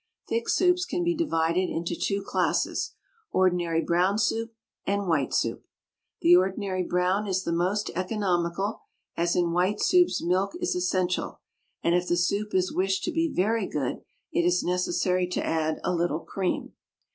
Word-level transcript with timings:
Thick 0.27 0.49
soups 0.49 0.83
can 0.83 1.03
be 1.03 1.13
divided 1.13 1.69
into 1.69 1.95
two 1.95 2.23
classes 2.23 2.95
ordinary 3.31 3.83
brown 3.83 4.17
soup, 4.17 4.51
and 4.83 5.07
white 5.07 5.31
soup. 5.31 5.63
The 6.21 6.35
ordinary 6.35 6.81
brown 6.81 7.27
is 7.27 7.43
the 7.43 7.53
most 7.53 7.91
economical, 7.93 8.81
as 9.15 9.35
in 9.35 9.51
white 9.51 9.79
soups 9.79 10.19
milk 10.23 10.53
is 10.59 10.73
essential, 10.73 11.41
and 11.83 11.93
if 11.93 12.07
the 12.07 12.17
soup 12.17 12.55
is 12.55 12.73
wished 12.73 13.03
to 13.03 13.11
be 13.11 13.31
very 13.31 13.67
good 13.67 14.01
it 14.31 14.41
is 14.43 14.63
necessary 14.63 15.27
to 15.27 15.45
add 15.45 15.79
a 15.83 15.93
little 15.93 16.21
cream. 16.21 16.73